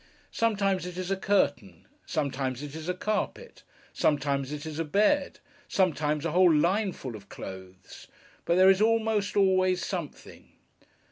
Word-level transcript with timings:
Sometimes, 0.31 0.87
it 0.87 0.97
is 0.97 1.11
a 1.11 1.15
curtain; 1.15 1.85
sometimes, 2.07 2.63
it 2.63 2.73
is 2.73 2.89
a 2.89 2.95
carpet; 2.95 3.61
sometimes, 3.93 4.51
it 4.51 4.65
is 4.65 4.79
a 4.79 4.83
bed; 4.83 5.37
sometimes, 5.67 6.25
a 6.25 6.31
whole 6.31 6.51
line 6.51 6.91
full 6.91 7.15
of 7.15 7.29
clothes; 7.29 8.07
but 8.43 8.55
there 8.55 8.71
is 8.71 8.81
almost 8.81 9.37
always 9.37 9.85
something. 9.85 10.53